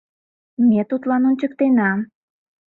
[0.67, 1.91] —Ме тудлан ончыктена!..